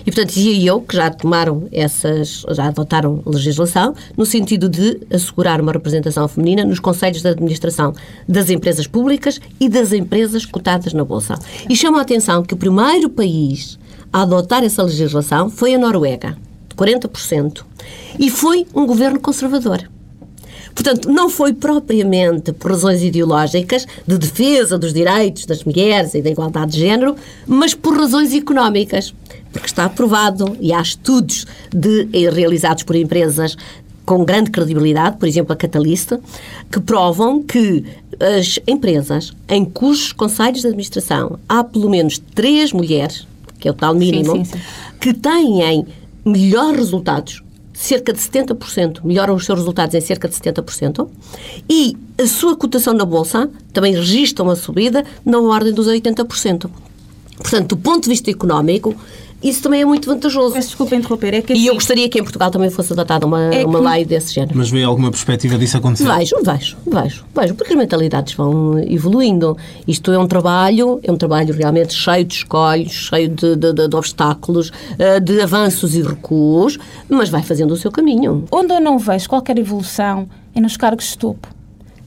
[0.00, 5.60] E, portanto, dizia eu que já tomaram essas, já adotaram legislação no sentido de assegurar
[5.60, 7.94] uma representação feminina nos conselhos de administração
[8.28, 11.38] das empresas públicas e das empresas cotadas na Bolsa.
[11.68, 13.78] E chama a atenção que o primeiro país
[14.12, 16.36] a adotar essa legislação foi a Noruega,
[16.68, 17.64] de 40%,
[18.18, 19.88] e foi um governo conservador.
[20.82, 26.30] Portanto, não foi propriamente por razões ideológicas de defesa dos direitos das mulheres e da
[26.30, 27.14] igualdade de género,
[27.46, 29.14] mas por razões económicas.
[29.52, 33.58] Porque está aprovado e há estudos de, eh, realizados por empresas
[34.06, 36.12] com grande credibilidade, por exemplo, a Catalyst,
[36.72, 37.84] que provam que
[38.18, 43.74] as empresas em cujos conselhos de administração há pelo menos três mulheres, que é o
[43.74, 44.58] tal mínimo, sim, sim.
[44.98, 45.84] que têm
[46.24, 47.42] melhores resultados,
[47.80, 51.08] cerca de 70%, melhoram os seus resultados em cerca de 70%,
[51.68, 56.70] e a sua cotação na Bolsa também registra uma subida na ordem dos 80%.
[57.38, 58.94] Portanto, do ponto de vista económico,
[59.42, 60.54] isso também é muito vantajoso.
[60.54, 63.54] Peço desculpa interromper, é que E eu gostaria que em Portugal também fosse adotada uma,
[63.54, 64.52] É uma que- lei desse género.
[64.56, 66.04] Mas vê alguma perspectiva disso acontecer?
[66.12, 69.56] Vejo, vejo, vejo, vejo, porque as mentalidades vão evoluindo.
[69.88, 73.88] Isto é um trabalho, é um trabalho realmente cheio de escolhos, cheio de, de- de-
[73.88, 78.44] de obstáculos, eh, de avanços e recuos, mas vai fazendo o seu caminho.
[78.52, 81.48] Onde eu não vejo qualquer evolução é nos cargos de topo.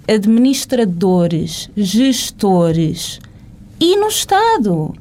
[0.07, 3.19] Administradores, gestores
[3.79, 4.93] e no Estado.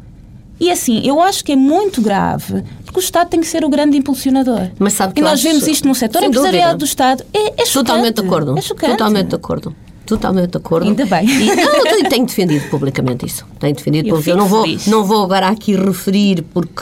[0.62, 3.68] E assim, eu acho que é muito grave, porque o Estado tem que ser o
[3.68, 4.70] grande impulsionador.
[4.78, 7.24] Mas sabe que e nós vemos isto no setor empresarial do Estado.
[7.34, 7.72] É, é chocante.
[7.72, 8.56] Totalmente de acordo.
[8.56, 8.92] É chocante.
[8.92, 9.76] Totalmente de acordo.
[10.06, 10.86] Totalmente de acordo.
[10.86, 11.28] Ainda bem.
[11.28, 13.44] E, não, eu tenho, defendido publicamente isso.
[13.58, 16.80] Tenho defendido Eu eu não vou, não vou agora aqui referir porque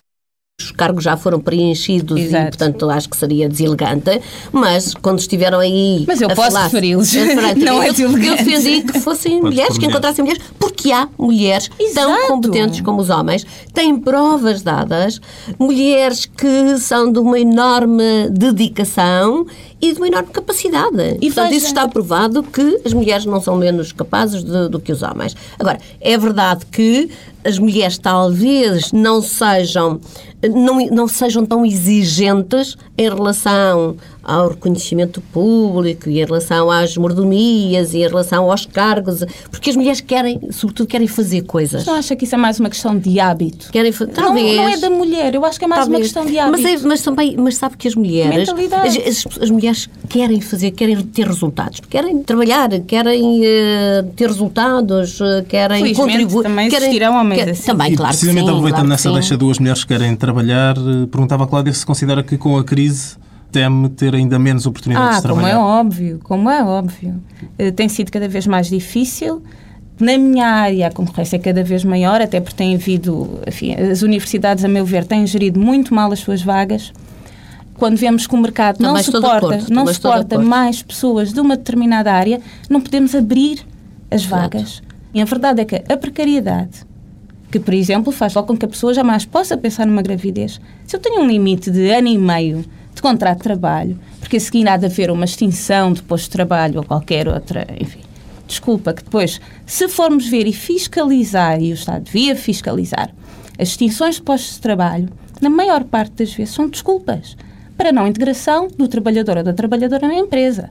[0.65, 2.49] os cargos já foram preenchidos e, Exato.
[2.49, 4.21] portanto, acho que seria deselegante,
[4.53, 6.05] mas quando estiveram aí.
[6.07, 7.15] Mas eu a posso referi-los.
[7.15, 8.27] Eu, Não é eu, deselegante.
[8.27, 12.27] eu defendi que fossem mulheres, que encontrassem mulheres, porque há mulheres tão Exato.
[12.29, 15.21] competentes como os homens, têm provas dadas,
[15.59, 19.47] mulheres que são de uma enorme dedicação
[19.81, 21.17] e de uma enorme capacidade.
[21.21, 24.93] E, Portanto, isso está provado que as mulheres não são menos capazes de- do que
[24.93, 25.35] os homens.
[25.59, 27.09] Agora, é verdade que
[27.45, 29.99] as mulheres talvez não sejam,
[30.55, 37.95] não, não sejam tão exigentes em relação ao reconhecimento público e em relação às mordomias
[37.95, 41.81] e em relação aos cargos, porque as mulheres querem, sobretudo, querem fazer coisas.
[41.81, 43.71] Mas não acha que isso é mais uma questão de hábito?
[43.73, 44.57] Querem fa- Não, talvez.
[44.57, 46.03] não é da mulher, eu acho que é mais uma Talvez.
[46.13, 46.63] questão de hábito.
[46.63, 50.71] Mas, é- mas também, mas sabe que as mulheres, as, as- as mulheres querem fazer,
[50.73, 56.43] querem ter resultados, querem trabalhar, querem eh, ter resultados, eh, querem Felizmente, contribuir.
[56.43, 57.63] também querem, existirão homens quer- assim.
[57.67, 59.15] Também, e claro que precisamente sim, aproveitando claro que nessa sim.
[59.15, 62.65] deixa duas mulheres que querem trabalhar, eh, perguntava a Cláudia se considera que com a
[62.65, 63.17] crise
[63.51, 65.61] teme ter ainda menos oportunidades ah, de como é trabalhar?
[65.61, 67.23] óbvio, como é óbvio.
[67.59, 69.43] Eh, Tem sido cada vez mais difícil.
[69.99, 74.01] Na minha área, a concorrência é cada vez maior, até porque tem havido, enfim, as
[74.01, 76.93] universidades, a meu ver, têm gerido muito mal as suas vagas.
[77.75, 82.13] Quando vemos que o mercado não suporta, acordo, não suporta mais pessoas de uma determinada
[82.13, 83.67] área, não podemos abrir
[84.11, 84.83] as vagas.
[85.13, 86.87] E a verdade é que a precariedade,
[87.51, 90.61] que, por exemplo, faz logo com que a pessoa jamais possa pensar numa gravidez.
[90.87, 92.65] Se eu tenho um limite de ano e meio
[93.01, 96.33] de contrato de trabalho, porque a seguir há de haver uma extinção de posto de
[96.33, 98.01] trabalho ou qualquer outra, enfim,
[98.47, 103.11] desculpa, que depois, se formos ver e fiscalizar, e o Estado devia fiscalizar,
[103.59, 105.09] as extinções de postos de trabalho,
[105.41, 107.37] na maior parte das vezes, são desculpas
[107.77, 110.69] para não integração do trabalhador ou da trabalhadora na empresa.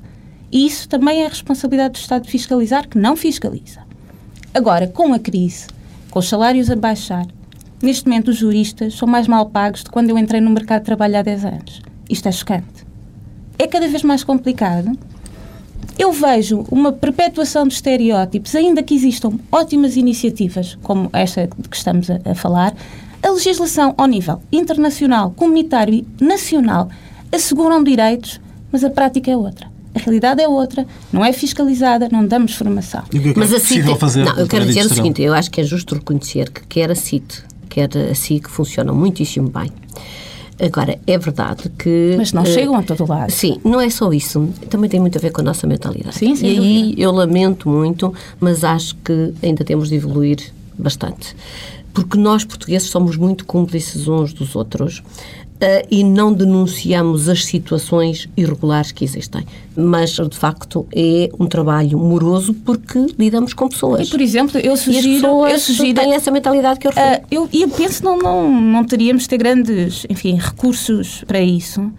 [0.52, 3.82] E isso também é responsabilidade do Estado de fiscalizar, que não fiscaliza.
[4.54, 5.66] Agora, com a crise,
[6.12, 7.26] com os salários a baixar,
[7.82, 10.86] neste momento os juristas são mais mal pagos de quando eu entrei no mercado de
[10.86, 11.89] trabalho há 10 anos.
[12.10, 12.88] Isto é chocante.
[13.58, 14.98] É cada vez mais complicado.
[15.98, 21.76] Eu vejo uma perpetuação de estereótipos, ainda que existam ótimas iniciativas, como esta de que
[21.76, 22.74] estamos a, a falar,
[23.22, 26.90] a legislação ao nível internacional, comunitário e nacional
[27.32, 28.40] asseguram direitos,
[28.72, 29.70] mas a prática é outra.
[29.94, 33.04] A realidade é outra, não é fiscalizada, não damos formação.
[33.36, 36.50] Mas a CIT, não, eu quero dizer o seguinte, eu acho que é justo reconhecer
[36.50, 39.72] que quer a CIT, quer a SIC funcionam muitíssimo bem.
[40.60, 42.16] Agora, é verdade que...
[42.18, 43.32] Mas não eh, chegam a todo lado.
[43.32, 44.50] Sim, não é só isso.
[44.70, 46.16] Também tem muito a ver com a nossa mentalidade.
[46.18, 51.36] Sim, sem e aí eu lamento muito, mas acho que ainda temos de evoluir bastante.
[51.94, 55.02] Porque nós, portugueses, somos muito cúmplices uns dos outros
[55.92, 59.46] e não denunciamos as situações irregulares que existem.
[59.76, 64.08] Mas, de facto, é um trabalho moroso porque lidamos com pessoas.
[64.08, 65.48] E, por exemplo, eu as sugiro...
[65.48, 67.16] eu sugiro têm essa mentalidade que eu referi.
[67.16, 71.24] Ah, eu, e eu penso que não, não, não teríamos de ter grandes, enfim, recursos
[71.28, 71.92] para isso.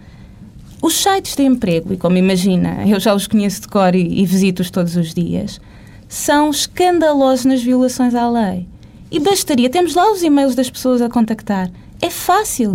[0.81, 4.25] Os sites de emprego, e como imagina, eu já os conheço de cor e, e
[4.25, 5.61] visito-os todos os dias,
[6.09, 8.67] são escandalosos nas violações à lei.
[9.11, 11.69] E bastaria, temos lá os e-mails das pessoas a contactar.
[12.01, 12.73] É fácil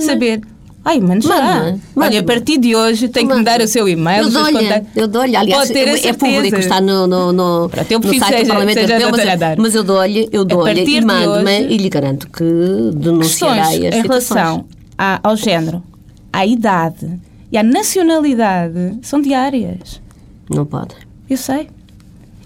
[0.00, 0.40] saber.
[0.84, 1.74] Ai, mano, já.
[1.96, 4.22] Olha, a partir de hoje tem que me dar o seu e-mail.
[4.24, 5.34] Eu dou-lhe, eu dou-lhe.
[5.34, 8.42] Aliás, Pode ter é, é público, está no, no, no, Pronto, eu no site seja-
[8.44, 11.88] do Parlamento Europeu, mas, eu- mas eu dou-lhe, eu dou-lhe e mando-me hoje- e lhe
[11.88, 12.44] garanto que
[12.94, 14.38] denunciarei as em situações.
[14.38, 14.64] relação
[14.96, 15.82] à- ao género,
[16.32, 17.18] à idade
[17.50, 20.00] e à nacionalidade são diárias.
[20.48, 20.94] Não pode.
[21.28, 21.68] Eu sei.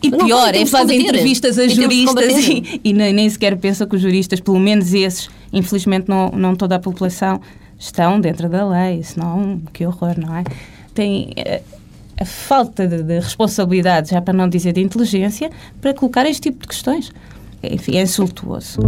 [0.02, 4.00] E pior, é fazem entrevistas a juristas e, e nem, nem sequer pensa que os
[4.00, 7.40] juristas, pelo menos esses, infelizmente não, não toda a população,
[7.78, 10.44] estão dentro da lei, senão que horror, não é?
[10.94, 11.62] Tem eh,
[12.20, 16.60] a falta de, de responsabilidade, já para não dizer de inteligência, para colocar este tipo
[16.60, 17.10] de questões.
[17.62, 18.80] Enfim, é insultuoso.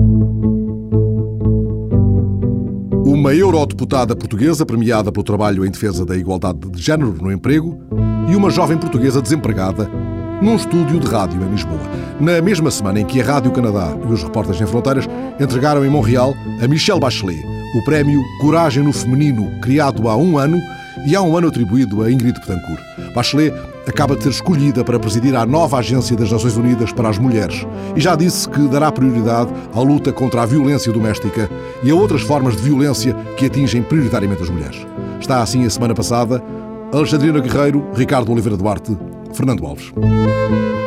[3.04, 7.78] Uma eurodeputada portuguesa premiada pelo trabalho em defesa da igualdade de género no emprego
[8.30, 9.90] e uma jovem portuguesa desempregada
[10.42, 11.80] num estúdio de rádio em Lisboa.
[12.18, 15.88] Na mesma semana em que a Rádio Canadá e os Repórteres Sem Fronteiras entregaram em
[15.88, 17.40] Montreal a Michelle Bachelet
[17.74, 20.60] o prémio Coragem no Feminino, criado há um ano
[21.06, 22.82] e há um ano atribuído a Ingrid Betancourt.
[23.14, 23.54] Bachelet
[23.86, 27.66] acaba de ser escolhida para presidir a nova Agência das Nações Unidas para as Mulheres
[27.96, 31.48] e já disse que dará prioridade à luta contra a violência doméstica
[31.82, 34.86] e a outras formas de violência que atingem prioritariamente as mulheres.
[35.18, 36.42] Está assim a semana passada
[36.92, 38.98] Alexandrina Guerreiro, Ricardo Oliveira Duarte,
[39.32, 40.81] Fernando Alves.